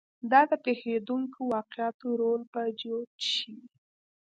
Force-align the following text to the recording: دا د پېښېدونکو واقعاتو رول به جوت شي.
دا 0.31 0.41
د 0.49 0.51
پېښېدونکو 0.65 1.39
واقعاتو 1.53 2.07
رول 2.21 2.41
به 2.51 2.63
جوت 2.81 3.13
شي. 3.31 3.53